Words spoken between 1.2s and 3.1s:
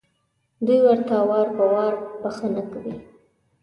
وار په وار بښنه کوي.